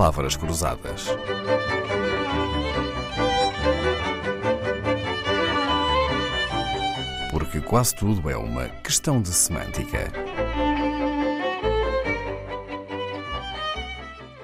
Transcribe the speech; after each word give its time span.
palavras 0.00 0.34
cruzadas. 0.34 1.08
Porque 7.30 7.60
quase 7.60 7.94
tudo 7.94 8.30
é 8.30 8.34
uma 8.34 8.66
questão 8.82 9.20
de 9.20 9.28
semântica. 9.28 10.10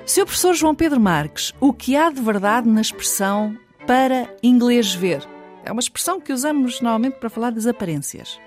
Seu 0.05 0.27
professor 0.27 0.53
João 0.53 0.75
Pedro 0.75 1.01
Marques, 1.01 1.55
o 1.59 1.73
que 1.73 1.97
há 1.97 2.11
de 2.11 2.21
verdade 2.21 2.69
na 2.69 2.83
expressão 2.83 3.57
para 3.87 4.29
inglês 4.43 4.95
ver? 4.95 5.27
É 5.65 5.73
uma 5.73 5.81
expressão 5.81 6.21
que 6.21 6.35
usamos 6.35 6.83
normalmente 6.83 7.15
para 7.15 7.31
falar 7.31 7.51
das 7.51 7.67
aparências. 7.67 8.39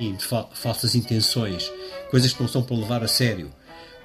E 0.00 0.10
de 0.10 0.24
fa 0.24 0.48
falsas 0.52 0.96
intenções, 0.96 1.72
coisas 2.10 2.32
que 2.32 2.42
não 2.42 2.48
são 2.48 2.64
para 2.64 2.74
levar 2.74 3.04
a 3.04 3.08
sério, 3.08 3.52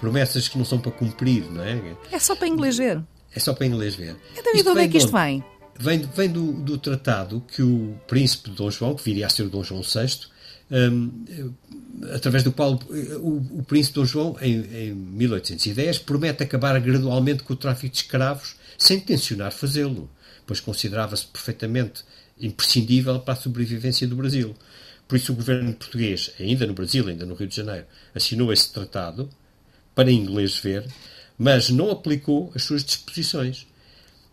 promessas 0.01 0.47
que 0.47 0.57
não 0.57 0.65
são 0.65 0.79
para 0.79 0.91
cumprir, 0.91 1.45
não 1.51 1.63
é? 1.63 1.95
É 2.11 2.19
só 2.19 2.35
para 2.35 2.47
inglês 2.47 2.77
ver. 2.77 3.01
É 3.33 3.39
só 3.39 3.53
para 3.53 3.67
inglês 3.67 3.95
ver. 3.95 4.17
Então, 4.35 4.53
e 4.53 4.63
de 4.63 4.67
onde 4.67 4.81
é 4.81 4.87
que 4.87 4.97
isto 4.97 5.11
vem? 5.11 5.43
Vem, 5.79 5.99
vem 5.99 6.29
do, 6.29 6.51
do, 6.51 6.77
tratado 6.77 7.41
que 7.47 7.61
o 7.61 7.95
príncipe 8.07 8.49
Dom 8.49 8.69
João, 8.69 8.95
que 8.95 9.03
viria 9.03 9.27
a 9.27 9.29
ser 9.29 9.43
o 9.43 9.49
Dom 9.49 9.63
João 9.63 9.81
VI, 9.81 10.27
um, 10.71 11.53
através 12.13 12.43
do 12.43 12.51
qual 12.51 12.73
o, 12.73 13.59
o 13.59 13.63
príncipe 13.65 13.95
Dom 13.95 14.05
João, 14.05 14.37
em, 14.41 14.89
em 14.89 14.93
1810, 14.93 15.99
promete 15.99 16.43
acabar 16.43 16.79
gradualmente 16.79 17.43
com 17.43 17.53
o 17.53 17.55
tráfico 17.55 17.93
de 17.93 18.01
escravos, 18.01 18.55
sem 18.77 18.99
tensionar 18.99 19.51
fazê-lo, 19.51 20.09
pois 20.45 20.59
considerava-se 20.59 21.25
perfeitamente 21.27 22.03
imprescindível 22.39 23.19
para 23.19 23.35
a 23.35 23.37
sobrevivência 23.37 24.07
do 24.07 24.15
Brasil. 24.15 24.55
Por 25.07 25.15
isso, 25.15 25.31
o 25.31 25.35
governo 25.35 25.73
português, 25.73 26.31
ainda 26.39 26.65
no 26.65 26.73
Brasil, 26.73 27.07
ainda 27.07 27.25
no 27.25 27.35
Rio 27.35 27.47
de 27.47 27.55
Janeiro, 27.55 27.85
assinou 28.15 28.51
esse 28.51 28.71
tratado 28.71 29.29
para 29.95 30.11
inglês 30.11 30.57
ver, 30.57 30.85
mas 31.37 31.69
não 31.69 31.89
aplicou 31.89 32.51
as 32.55 32.63
suas 32.63 32.83
disposições. 32.83 33.67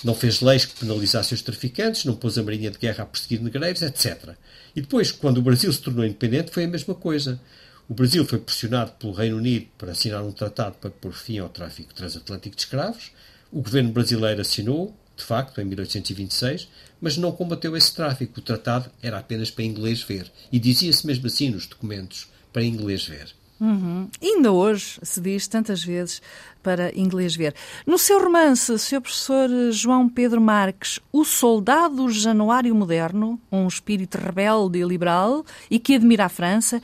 Não 0.04 0.14
fez 0.14 0.40
leis 0.40 0.64
que 0.64 0.78
penalizassem 0.78 1.34
os 1.34 1.42
traficantes, 1.42 2.04
não 2.04 2.14
pôs 2.14 2.38
a 2.38 2.42
Marinha 2.42 2.70
de 2.70 2.78
Guerra 2.78 3.02
a 3.02 3.06
perseguir 3.06 3.40
negreiros, 3.40 3.82
etc. 3.82 4.34
E 4.76 4.80
depois, 4.80 5.10
quando 5.10 5.38
o 5.38 5.42
Brasil 5.42 5.72
se 5.72 5.80
tornou 5.80 6.04
independente, 6.04 6.52
foi 6.52 6.64
a 6.64 6.68
mesma 6.68 6.94
coisa. 6.94 7.40
O 7.88 7.94
Brasil 7.94 8.24
foi 8.24 8.38
pressionado 8.38 8.92
pelo 8.92 9.12
Reino 9.12 9.38
Unido 9.38 9.66
para 9.76 9.92
assinar 9.92 10.22
um 10.22 10.30
tratado 10.30 10.76
para 10.76 10.90
pôr 10.90 11.12
fim 11.12 11.38
ao 11.38 11.48
tráfico 11.48 11.94
transatlântico 11.94 12.54
de 12.54 12.62
escravos. 12.62 13.10
O 13.50 13.62
governo 13.62 13.90
brasileiro 13.90 14.40
assinou, 14.40 14.94
de 15.16 15.24
facto, 15.24 15.60
em 15.60 15.64
1826, 15.64 16.68
mas 17.00 17.16
não 17.16 17.32
combateu 17.32 17.76
esse 17.76 17.92
tráfico. 17.92 18.38
O 18.38 18.42
tratado 18.42 18.90
era 19.02 19.18
apenas 19.18 19.50
para 19.50 19.64
inglês 19.64 20.02
ver. 20.02 20.30
E 20.52 20.60
dizia-se 20.60 21.06
mesmo 21.06 21.26
assim 21.26 21.50
nos 21.50 21.66
documentos, 21.66 22.28
para 22.52 22.62
inglês 22.62 23.04
ver. 23.06 23.34
Uhum. 23.60 24.08
Ainda 24.22 24.52
hoje 24.52 25.00
se 25.02 25.20
diz 25.20 25.48
tantas 25.48 25.82
vezes 25.82 26.22
para 26.62 26.96
inglês 26.96 27.34
ver. 27.34 27.54
No 27.86 27.98
seu 27.98 28.22
romance, 28.22 28.78
Sr. 28.78 29.00
Professor 29.00 29.48
João 29.72 30.08
Pedro 30.08 30.40
Marques, 30.40 31.00
o 31.12 31.24
soldado 31.24 32.08
januário 32.10 32.74
moderno, 32.74 33.40
um 33.50 33.66
espírito 33.66 34.16
rebelde 34.16 34.78
e 34.78 34.84
liberal 34.84 35.44
e 35.70 35.78
que 35.78 35.94
admira 35.94 36.26
a 36.26 36.28
França, 36.28 36.80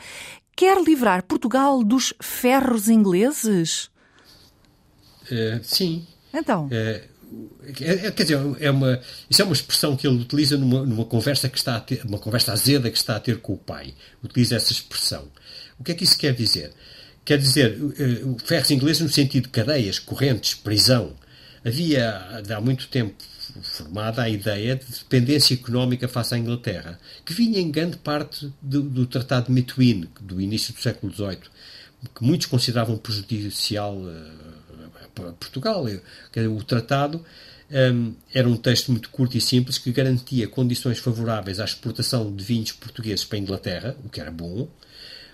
quer 0.57 0.83
livrar 0.83 1.23
Portugal 1.23 1.83
dos 1.85 2.13
ferros 2.21 2.89
ingleses? 2.89 3.91
Uh, 5.25 5.63
sim. 5.63 6.07
Então? 6.33 6.67
Uh, 6.67 7.15
é, 7.81 8.11
quer 8.11 8.23
dizer, 8.23 8.39
é 8.61 8.71
uma, 8.71 9.01
isso 9.29 9.43
é 9.43 9.45
uma 9.45 9.55
expressão 9.55 9.97
que 9.97 10.07
ele 10.07 10.21
utiliza 10.21 10.57
numa, 10.57 10.85
numa 10.85 11.05
conversa 11.05 11.49
que 11.49 11.57
está 11.57 11.77
a 11.77 11.81
ter, 11.81 12.05
uma 12.05 12.19
conversa 12.19 12.53
azeda 12.53 12.91
que 12.91 12.97
está 12.97 13.17
a 13.17 13.21
ter 13.21 13.39
com 13.39 13.55
o 13.55 13.59
pai. 13.59 13.95
Utiliza 14.23 14.57
essa 14.57 14.73
expressão. 14.73 15.29
O 15.79 15.85
que 15.85 15.93
é 15.93 15.95
que 15.95 16.05
isso 16.05 16.19
quer 16.19 16.35
dizer? 16.35 16.73
Quer 17.25 17.39
dizer, 17.39 17.79
uh, 17.81 18.37
ferros 18.45 18.71
ingleses 18.71 19.03
no 19.03 19.09
sentido 19.09 19.45
de 19.45 19.51
cadeias, 19.51 19.99
correntes, 19.99 20.55
prisão. 20.55 21.15
Havia, 21.65 22.43
há 22.55 22.61
muito 22.61 22.89
tempo, 22.89 23.15
formada 23.63 24.23
a 24.23 24.29
ideia 24.29 24.77
de 24.77 24.85
dependência 24.85 25.55
económica 25.55 26.09
face 26.09 26.35
à 26.35 26.39
Inglaterra, 26.39 26.99
que 27.25 27.33
vinha 27.33 27.59
em 27.59 27.71
grande 27.71 27.97
parte 27.97 28.53
do, 28.61 28.83
do 28.83 29.07
Tratado 29.07 29.47
de 29.47 29.53
Metuín, 29.53 30.09
do 30.21 30.41
início 30.41 30.75
do 30.75 30.81
século 30.81 31.13
XVIII, 31.13 31.39
que 32.15 32.23
muitos 32.23 32.47
consideravam 32.47 32.99
prejudicial 32.99 33.97
uh, 33.97 35.29
a 35.29 35.33
Portugal. 35.33 35.87
O 36.51 36.63
tratado 36.65 37.25
um, 37.71 38.15
era 38.33 38.49
um 38.49 38.57
texto 38.57 38.91
muito 38.91 39.09
curto 39.11 39.37
e 39.37 39.41
simples 39.41 39.79
que 39.79 39.91
garantia 39.93 40.47
condições 40.49 40.99
favoráveis 40.99 41.61
à 41.61 41.65
exportação 41.65 42.35
de 42.35 42.45
vinhos 42.45 42.73
portugueses 42.73 43.25
para 43.25 43.39
a 43.39 43.41
Inglaterra, 43.41 43.97
o 44.05 44.09
que 44.09 44.21
era 44.21 44.31
bom, 44.31 44.69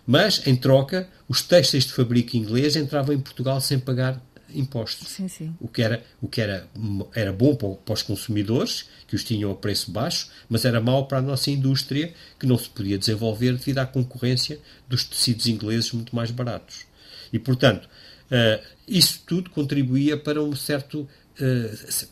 mas, 0.07 0.47
em 0.47 0.57
troca, 0.57 1.09
os 1.29 1.43
têxteis 1.43 1.85
de 1.85 1.93
fabrico 1.93 2.37
inglês 2.37 2.77
entravam 2.77 3.15
em 3.15 3.21
Portugal 3.21 3.61
sem 3.61 3.79
pagar 3.79 4.21
impostos. 4.55 5.09
Sim, 5.09 5.29
sim. 5.29 5.55
O 5.61 5.69
que, 5.69 5.83
era, 5.83 6.03
o 6.21 6.29
que 6.29 6.41
era, 6.41 6.67
era 7.15 7.33
bom 7.33 7.55
para 7.55 7.93
os 7.93 8.03
consumidores, 8.03 8.89
que 9.07 9.15
os 9.15 9.25
tinham 9.25 9.51
a 9.51 9.55
preço 9.55 9.91
baixo, 9.91 10.29
mas 10.49 10.65
era 10.65 10.81
mau 10.81 11.07
para 11.07 11.19
a 11.19 11.23
nossa 11.23 11.51
indústria, 11.51 12.13
que 12.39 12.47
não 12.47 12.59
se 12.59 12.69
podia 12.69 12.99
desenvolver 12.99 13.53
devido 13.53 13.79
à 13.79 13.87
concorrência 13.87 14.59
dos 14.89 15.05
tecidos 15.05 15.47
ingleses 15.47 15.93
muito 15.93 16.15
mais 16.15 16.31
baratos. 16.31 16.87
E, 17.33 17.39
portanto, 17.39 17.87
uh, 17.87 18.65
isso 18.87 19.23
tudo 19.27 19.51
contribuía 19.51 20.17
para 20.17 20.43
um 20.43 20.55
certo 20.55 21.09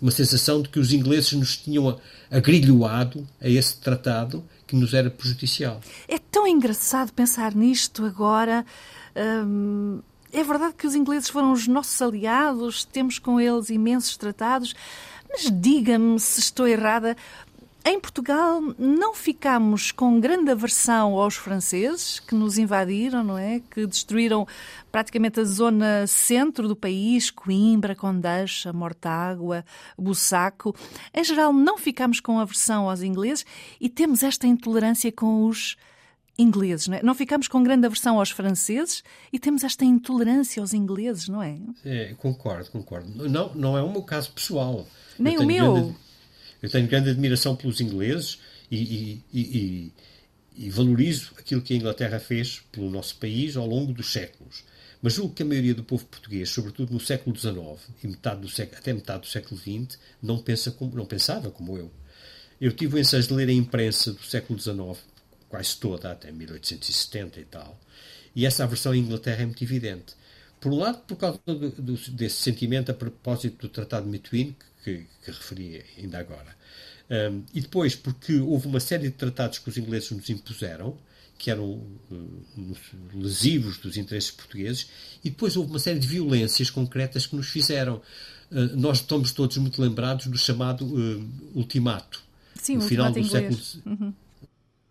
uma 0.01 0.11
sensação 0.11 0.63
de 0.63 0.69
que 0.69 0.79
os 0.79 0.93
ingleses 0.93 1.33
nos 1.33 1.57
tinham 1.57 1.99
agrilhoado 2.31 3.27
a 3.41 3.49
esse 3.49 3.77
tratado 3.79 4.45
que 4.67 4.77
nos 4.77 4.93
era 4.95 5.11
prejudicial. 5.11 5.81
É 6.07 6.19
tão 6.19 6.47
engraçado 6.47 7.13
pensar 7.13 7.55
nisto 7.55 8.05
agora. 8.05 8.65
Hum, 9.17 10.01
é 10.33 10.45
verdade 10.45 10.75
que 10.77 10.87
os 10.87 10.95
ingleses 10.95 11.29
foram 11.29 11.53
os 11.53 11.67
nossos 11.67 12.01
aliados, 12.03 12.85
temos 12.85 13.19
com 13.19 13.41
eles 13.41 13.71
imensos 13.71 14.17
tratados, 14.17 14.75
mas 15.29 15.51
diga-me 15.51 16.21
se 16.21 16.41
estou 16.41 16.67
errada. 16.67 17.17
Em 17.89 17.99
Portugal 17.99 18.61
não 18.79 19.15
ficamos 19.15 19.91
com 19.91 20.21
grande 20.21 20.51
aversão 20.51 21.15
aos 21.15 21.37
franceses 21.37 22.21
que 22.21 22.35
nos 22.35 22.59
invadiram, 22.59 23.25
não 23.25 23.39
é? 23.39 23.63
Que 23.71 23.87
destruíram 23.87 24.47
praticamente 24.93 25.41
a 25.41 25.45
zona 25.45 26.07
centro 26.07 26.69
do 26.69 26.77
país, 26.77 27.31
Coimbra, 27.31 27.97
Condeixa, 27.97 28.75
Mortágua, 28.75 29.65
Bussaco. 29.97 30.77
Em 31.15 31.25
geral 31.25 31.51
não 31.51 31.79
ficamos 31.79 32.21
com 32.21 32.39
aversão 32.39 32.91
aos 32.91 33.01
ingleses 33.01 33.47
e 33.81 33.89
temos 33.89 34.23
esta 34.23 34.47
intolerância 34.47 35.11
com 35.11 35.47
os 35.47 35.75
ingleses, 36.39 36.89
não 36.89 36.99
é? 36.99 37.03
Não 37.03 37.15
ficamos 37.15 37.49
com 37.49 37.63
grande 37.63 37.87
aversão 37.87 38.19
aos 38.19 38.31
franceses 38.31 39.03
e 39.33 39.39
temos 39.39 39.65
esta 39.65 39.87
intolerância 39.87 40.61
aos 40.61 40.75
ingleses, 40.75 41.27
não 41.27 41.43
é? 41.43 41.59
É, 41.87 42.15
concordo, 42.19 42.71
concordo. 42.71 43.27
Não, 43.31 43.55
não 43.55 43.79
é 43.79 43.83
o 43.83 43.91
meu 43.91 44.03
caso 44.03 44.31
pessoal. 44.31 44.87
Nem 45.19 45.39
o 45.39 45.47
meu. 45.47 45.73
Grande 45.73 46.08
eu 46.63 46.69
tenho 46.69 46.89
grande 46.89 47.11
admiração 47.11 47.55
pelos 47.55 47.81
ingleses 47.81 48.39
e, 48.71 48.77
e, 48.77 49.25
e, 49.33 49.93
e, 50.57 50.71
valorizo 50.71 51.33
aquilo 51.39 51.63
que 51.63 51.73
a 51.73 51.77
Inglaterra 51.77 52.19
fez 52.19 52.63
pelo 52.73 52.91
nosso 52.91 53.17
país 53.17 53.57
ao 53.57 53.67
longo 53.67 53.93
dos 53.93 54.13
séculos. 54.13 54.65
Mas 55.01 55.15
julgo 55.15 55.33
que 55.33 55.43
a 55.43 55.47
maioria 55.47 55.75
do 55.75 55.85
povo 55.85 56.05
português, 56.07 56.51
sobretudo 56.51 56.93
no 56.93 56.99
século 56.99 57.37
XIX 57.37 57.59
e 58.03 58.09
metade 58.09 58.41
do 58.41 58.49
século, 58.49 58.79
até 58.79 58.93
metade 58.93 59.21
do 59.21 59.27
século 59.27 59.61
XX, 59.61 59.99
não, 60.21 60.39
pensa 60.39 60.73
como, 60.73 60.97
não 60.97 61.07
pensava 61.07 61.51
como 61.51 61.79
eu. 61.79 61.91
Eu 62.61 62.73
tive 62.73 62.97
o 62.97 62.99
ensejo 62.99 63.29
de 63.29 63.35
ler 63.35 63.49
a 63.49 63.53
imprensa 63.53 64.13
do 64.13 64.23
século 64.23 64.59
XIX, 64.59 64.99
quase 65.49 65.77
toda, 65.77 66.11
até 66.11 66.33
1870 66.33 67.39
e 67.39 67.45
tal, 67.45 67.81
e 68.35 68.45
essa 68.45 68.65
aversão 68.65 68.93
à 68.93 68.97
Inglaterra 68.97 69.43
é 69.43 69.47
muito 69.47 69.63
evidente. 69.63 70.15
Por 70.61 70.73
um 70.73 70.79
lado, 70.79 70.99
por 71.07 71.17
causa 71.17 71.41
do, 71.47 71.71
do, 71.71 71.97
desse 72.11 72.37
sentimento 72.37 72.91
a 72.91 72.95
propósito 72.95 73.67
do 73.67 73.69
Tratado 73.69 74.07
de 74.07 74.11
Metuín, 74.11 74.57
que, 74.59 74.67
que 74.85 75.07
referi 75.27 75.85
ainda 75.97 76.19
agora. 76.19 76.57
Um, 77.11 77.43
e 77.55 77.61
depois, 77.61 77.95
porque 77.95 78.39
houve 78.39 78.67
uma 78.67 78.81
série 78.81 79.05
de 79.05 79.15
tratados 79.15 79.59
que 79.59 79.69
os 79.69 79.77
ingleses 79.77 80.11
nos 80.11 80.29
impuseram, 80.29 80.99
que 81.39 81.51
eram 81.51 81.65
uh, 81.71 82.45
lesivos 83.15 83.79
dos 83.79 83.97
interesses 83.97 84.31
portugueses, 84.31 84.89
e 85.25 85.31
depois 85.31 85.57
houve 85.57 85.71
uma 85.71 85.79
série 85.79 85.99
de 85.99 86.07
violências 86.07 86.69
concretas 86.69 87.27
que 87.27 87.37
nos 87.37 87.49
fizeram. 87.49 88.03
Uh, 88.51 88.77
nós 88.77 88.99
estamos 88.99 89.33
todos 89.33 89.57
muito 89.57 89.81
lembrados 89.81 90.27
do 90.27 90.37
chamado 90.37 90.85
uh, 90.85 91.29
ultimato. 91.55 92.23
Sim, 92.55 92.77
no 92.77 92.83
final 92.83 93.13
do 93.13 93.25
século 93.25 93.59
uhum. 93.87 94.13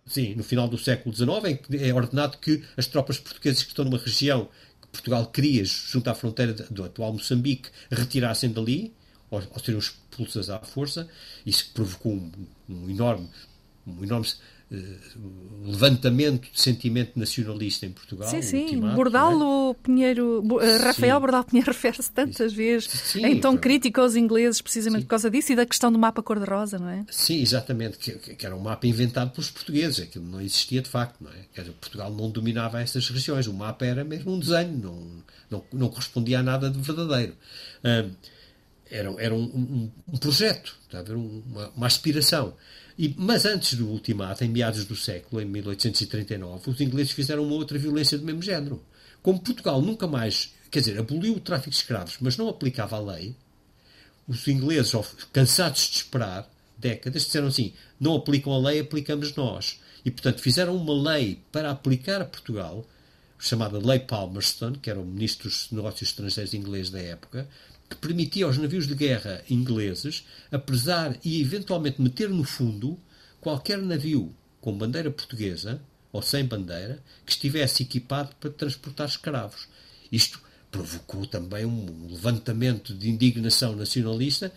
Sim, 0.06 0.36
no 0.36 0.44
final 0.44 0.70
do 0.70 0.78
século 0.78 1.14
XIX, 1.14 1.60
que 1.62 1.76
é 1.78 1.94
ordenado 1.94 2.38
que 2.38 2.64
as 2.78 2.88
tropas 2.88 3.20
portuguesas 3.20 3.62
que 3.62 3.70
estão 3.70 3.84
numa 3.84 3.98
região 3.98 4.48
que 4.82 4.88
Portugal 4.88 5.26
queria, 5.28 5.66
junto 5.66 6.10
à 6.10 6.16
fronteira 6.16 6.54
do 6.54 6.84
atual 6.86 7.12
Moçambique, 7.12 7.70
retirassem 7.92 8.50
dali, 8.50 8.94
ao, 9.32 9.40
ao 9.40 9.60
serem 9.60 9.80
expulsas 9.80 10.50
à 10.50 10.60
força, 10.60 11.08
isso 11.46 11.70
provocou 11.74 12.14
um, 12.14 12.32
um 12.70 12.90
enorme, 12.90 13.30
um 13.86 14.04
enorme 14.04 14.28
uh, 14.72 14.76
levantamento 15.66 16.50
de 16.52 16.62
sentimento 16.62 17.18
nacionalista 17.20 17.86
em 17.86 17.92
Portugal. 17.92 18.30
Sim, 18.30 18.42
sim. 18.42 18.80
Bordalo 18.80 19.72
é? 19.72 19.84
Pinheiro, 19.84 20.42
uh, 20.42 20.84
Rafael 20.84 21.20
Bordalo 21.20 21.44
Pinheiro 21.44 21.72
refere-se 21.72 22.12
tantas 22.12 22.54
vezes 22.54 22.90
sim, 22.90 23.26
em 23.26 23.40
tom 23.40 23.58
crítico 23.58 24.02
aos 24.02 24.16
ingleses, 24.16 24.62
precisamente 24.62 25.02
sim. 25.02 25.06
por 25.06 25.12
causa 25.12 25.30
disso 25.30 25.52
e 25.52 25.56
da 25.56 25.66
questão 25.66 25.92
do 25.92 26.00
mapa 26.00 26.24
cor-de-rosa, 26.24 26.80
não 26.80 26.90
é? 26.90 27.06
Sim, 27.10 27.42
exatamente. 27.42 27.98
Que, 27.98 28.36
que, 28.36 28.46
era 28.46 28.56
um 28.56 28.62
mapa 28.62 28.88
inventado 28.88 29.32
pelos 29.32 29.52
portugueses. 29.52 30.00
Aquilo 30.02 30.26
não 30.26 30.42
existia 30.42 30.82
de 30.82 30.90
facto, 30.90 31.22
não 31.22 31.32
é? 31.32 31.46
Quer 31.54 31.62
dizer, 31.62 31.74
Portugal 31.74 32.12
não 32.12 32.30
dominava 32.30 32.82
essas 32.82 33.10
regiões. 33.10 33.48
O 33.48 33.54
mapa 33.54 33.86
era 33.86 34.04
mesmo 34.04 34.34
um 34.34 34.40
desenho, 34.40 34.78
não, 34.78 35.24
não, 35.50 35.64
não 35.74 35.90
correspondia 35.90 36.40
a 36.40 36.44
nada 36.44 36.70
de 36.70 36.80
verdadeiro. 36.80 37.34
Uh, 37.84 38.12
era, 38.90 39.14
era 39.20 39.34
um, 39.34 39.44
um, 39.44 39.92
um 40.14 40.18
projeto, 40.18 40.76
a 40.94 41.02
ver? 41.02 41.16
Uma, 41.16 41.70
uma 41.70 41.88
aspiração. 41.88 42.54
E, 42.98 43.14
mas 43.18 43.46
antes 43.46 43.76
do 43.76 43.88
ultimato, 43.88 44.44
em 44.44 44.50
meados 44.50 44.86
do 44.86 44.96
século, 44.96 45.42
em 45.42 45.46
1839, 45.46 46.72
os 46.72 46.82
ingleses 46.82 47.12
fizeram 47.12 47.44
uma 47.44 47.56
outra 47.56 47.78
violência 47.78 48.18
do 48.18 48.26
mesmo 48.26 48.42
género. 48.42 48.84
Como 49.22 49.40
Portugal 49.40 49.82
nunca 49.82 50.08
mais, 50.08 50.54
quer 50.72 50.80
dizer, 50.80 50.98
aboliu 50.98 51.36
o 51.36 51.40
tráfico 51.40 51.70
de 51.70 51.76
escravos, 51.76 52.18
mas 52.20 52.38
não 52.38 52.50
aplicava 52.50 52.96
a 52.96 53.00
lei, 53.00 53.36
os 54.28 54.48
ingleses, 54.48 54.92
cansados 55.32 55.88
de 55.90 55.98
esperar 55.98 56.50
décadas, 56.78 57.24
disseram 57.24 57.48
assim: 57.48 57.74
não 58.00 58.16
aplicam 58.16 58.54
a 58.54 58.58
lei, 58.58 58.80
aplicamos 58.80 59.34
nós. 59.36 59.80
E, 60.04 60.12
portanto, 60.12 60.42
fizeram 60.42 60.76
uma 60.76 61.12
lei 61.12 61.40
para 61.52 61.72
aplicar 61.72 62.22
a 62.22 62.26
Portugal, 62.26 62.86
chamada 63.40 63.78
Lei 63.78 64.00
Palmerston, 64.00 64.74
que 64.74 64.90
era 64.90 65.00
o 65.00 65.06
ministro 65.06 65.50
dos 65.50 65.70
Negócios 65.72 66.10
Estrangeiros 66.10 66.54
inglês 66.54 66.90
da 66.90 67.00
época, 67.00 67.48
que 67.90 67.96
permitia 67.96 68.46
aos 68.46 68.58
navios 68.58 68.88
de 68.88 68.96
guerra 68.96 69.42
ingleses 69.50 70.26
apresar 70.52 71.18
e 71.24 71.42
eventualmente 71.42 72.02
meter 72.02 72.30
no 72.30 72.44
fundo 72.44 73.00
qualquer 73.40 73.78
navio 73.78 74.34
com 74.60 74.78
bandeira 74.78 75.10
portuguesa 75.10 75.82
ou 76.12 76.22
sem 76.22 76.46
bandeira 76.46 77.02
que 77.26 77.32
estivesse 77.32 77.84
equipado 77.84 78.36
para 78.40 78.50
transportar 78.50 79.08
escravos. 79.08 79.68
Isto 80.12 80.42
provocou 80.72 81.26
também 81.26 81.66
um 81.66 82.08
levantamento 82.10 82.94
de 82.94 83.10
indignação 83.10 83.76
nacionalista 83.76 84.52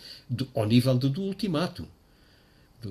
ao 0.55 0.67
nível 0.67 0.97
do, 0.97 1.09
do 1.09 1.23
ultimato. 1.23 1.87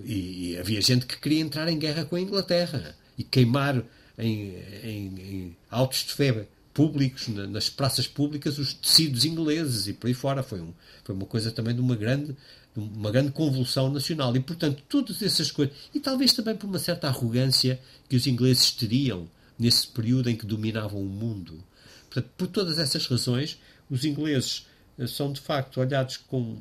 E, 0.06 0.52
e, 0.52 0.58
havia 0.58 0.82
gente 0.82 1.06
que 1.06 1.18
queria 1.18 1.42
entrar 1.42 1.68
em 1.68 1.80
guerra 1.80 2.06
com 2.06 2.16
a 2.16 2.22
Inglaterra 2.22 2.96
e 3.18 3.24
queimar 3.24 3.84
em, 4.18 4.56
em, 4.84 5.20
em 5.20 5.58
autos 5.70 6.06
de 6.06 6.14
febre 6.14 6.48
públicos, 6.80 7.28
nas 7.28 7.70
praças 7.70 8.08
públicas, 8.08 8.58
os 8.58 8.74
tecidos 8.74 9.26
ingleses 9.26 9.88
e 9.88 9.94
por 9.94 10.08
aí 10.08 10.14
fora. 10.14 10.42
Foi, 10.42 10.62
um, 10.62 10.74
foi 11.04 11.14
uma 11.14 11.26
coisa 11.26 11.52
também 11.52 11.76
de 11.76 11.82
uma 11.82 11.94
grande, 11.94 12.38
de 12.74 12.80
uma 12.80 13.12
grande 13.12 13.34
convulsão 13.34 13.92
nacional. 13.92 14.34
E, 14.34 14.40
portanto, 14.40 14.82
todas 14.88 15.22
essas 15.22 15.52
coisas. 15.52 15.76
E 15.94 16.00
talvez 16.00 16.32
também 16.32 16.56
por 16.56 16.68
uma 16.68 16.80
certa 16.80 17.10
arrogância 17.10 17.82
que 18.08 18.16
os 18.16 18.26
ingleses 18.26 18.72
teriam 18.72 19.30
nesse 19.60 19.88
período 19.88 20.30
em 20.30 20.38
que 20.38 20.46
dominavam 20.46 21.02
o 21.02 21.06
mundo. 21.06 21.62
Portanto, 22.10 22.32
por 22.38 22.48
todas 22.48 22.80
essas 22.80 23.06
razões, 23.08 23.60
os 23.90 24.06
ingleses 24.06 24.66
eh, 24.98 25.06
são 25.06 25.34
de 25.34 25.42
facto 25.42 25.82
olhados 25.82 26.16
com. 26.16 26.60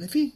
Enfim, 0.00 0.32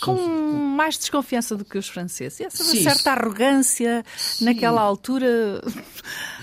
com 0.00 0.14
mais 0.14 0.96
desconfiança 0.96 1.54
do 1.54 1.66
que 1.66 1.76
os 1.76 1.86
franceses. 1.86 2.40
Essa 2.40 2.64
sim, 2.64 2.82
certa 2.82 3.12
arrogância 3.12 4.02
sim. 4.16 4.46
naquela 4.46 4.80
altura, 4.80 5.62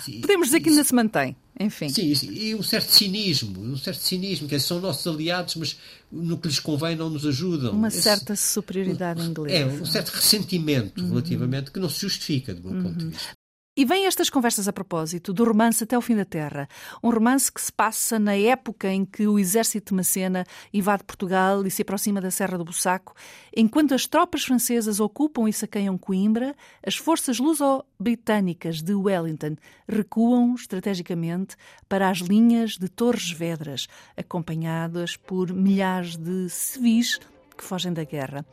sim, 0.01 0.21
podemos 0.21 0.49
dizer 0.49 0.59
que 0.59 0.69
ainda 0.69 0.83
se 0.83 0.93
mantém. 0.93 1.35
Enfim. 1.59 1.87
Sim, 1.87 2.13
e 2.31 2.55
um 2.55 2.63
certo 2.63 2.91
cinismo, 2.91 3.61
um 3.61 3.77
certo 3.77 3.99
cinismo, 3.99 4.47
que 4.47 4.59
são 4.59 4.81
nossos 4.81 5.05
aliados, 5.05 5.55
mas 5.55 5.77
no 6.11 6.37
que 6.37 6.47
lhes 6.47 6.59
convém 6.59 6.95
não 6.95 7.09
nos 7.09 7.25
ajudam. 7.25 7.73
Uma 7.73 7.89
Esse, 7.89 8.01
certa 8.01 8.35
superioridade 8.35 9.21
inglesa. 9.21 9.55
É, 9.55 9.65
um 9.65 9.85
certo 9.85 10.09
ressentimento 10.09 11.01
uhum. 11.01 11.09
relativamente 11.09 11.71
que 11.71 11.79
não 11.79 11.89
se 11.89 12.01
justifica, 12.01 12.53
do 12.53 12.63
meu 12.63 12.77
uhum. 12.77 12.83
ponto 12.83 12.97
de 12.97 13.05
vista. 13.05 13.33
E 13.75 13.85
vêm 13.85 14.05
estas 14.05 14.29
conversas 14.29 14.67
a 14.67 14.73
propósito 14.73 15.33
do 15.33 15.43
romance 15.43 15.83
Até 15.83 15.97
o 15.97 16.01
Fim 16.01 16.15
da 16.15 16.23
Terra. 16.23 16.69
Um 17.01 17.09
romance 17.09 17.51
que 17.51 17.59
se 17.59 17.73
passa 17.73 18.19
na 18.19 18.35
época 18.35 18.87
em 18.87 19.03
que 19.03 19.25
o 19.25 19.39
exército 19.39 19.89
de 19.89 19.95
Macena 19.95 20.45
invade 20.71 21.03
Portugal 21.03 21.65
e 21.65 21.71
se 21.71 21.81
aproxima 21.81 22.21
da 22.21 22.29
Serra 22.29 22.55
do 22.55 22.63
Bussaco. 22.63 23.15
Enquanto 23.57 23.95
as 23.95 24.05
tropas 24.05 24.43
francesas 24.43 24.99
ocupam 24.99 25.49
e 25.49 25.53
saqueiam 25.53 25.97
Coimbra, 25.97 26.55
as 26.85 26.97
forças 26.97 27.39
luso-britânicas 27.39 28.79
de 28.83 28.93
Wellington 28.93 29.55
recuam 29.87 30.53
estrategicamente 30.53 31.55
para 31.89 32.11
as 32.11 32.19
linhas 32.19 32.77
de 32.77 32.87
Torres 32.87 33.31
Vedras, 33.31 33.87
acompanhadas 34.15 35.17
por 35.17 35.51
milhares 35.51 36.15
de 36.15 36.47
civis 36.47 37.19
que 37.57 37.63
fogem 37.63 37.91
da 37.91 38.03
guerra. 38.03 38.45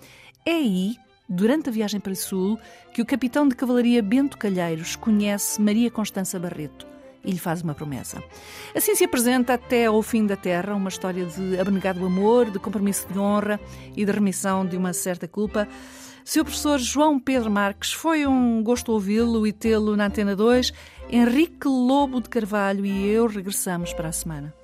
É 0.46 0.52
aí 0.52 0.96
durante 1.30 1.68
a 1.68 1.72
viagem 1.72 2.00
para 2.00 2.12
o 2.12 2.16
Sul, 2.16 2.58
que 2.92 3.00
o 3.00 3.06
capitão 3.06 3.46
de 3.46 3.54
cavalaria 3.54 4.02
Bento 4.02 4.36
Calheiros 4.36 4.96
conhece 4.96 5.62
Maria 5.62 5.90
Constança 5.90 6.38
Barreto 6.38 6.90
e 7.24 7.30
lhe 7.30 7.38
faz 7.38 7.62
uma 7.62 7.74
promessa. 7.74 8.22
Assim 8.74 8.94
se 8.94 9.04
apresenta 9.04 9.54
até 9.54 9.86
ao 9.86 10.02
fim 10.02 10.26
da 10.26 10.36
Terra 10.36 10.74
uma 10.74 10.88
história 10.88 11.24
de 11.24 11.58
abnegado 11.60 12.04
amor, 12.04 12.50
de 12.50 12.58
compromisso 12.58 13.06
de 13.08 13.18
honra 13.18 13.60
e 13.96 14.04
de 14.04 14.10
remissão 14.10 14.66
de 14.66 14.76
uma 14.76 14.92
certa 14.92 15.28
culpa. 15.28 15.68
Seu 16.24 16.44
professor 16.44 16.78
João 16.78 17.18
Pedro 17.18 17.50
Marques, 17.50 17.92
foi 17.92 18.26
um 18.26 18.62
gosto 18.62 18.92
ouvi-lo 18.92 19.46
e 19.46 19.52
tê-lo 19.52 19.96
na 19.96 20.06
Antena 20.06 20.36
2. 20.36 20.72
Henrique 21.10 21.66
Lobo 21.66 22.20
de 22.20 22.28
Carvalho 22.28 22.84
e 22.86 23.08
eu 23.08 23.26
regressamos 23.26 23.92
para 23.92 24.08
a 24.08 24.12
semana. 24.12 24.54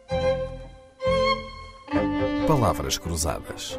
Palavras 2.46 2.96
Cruzadas, 2.98 3.78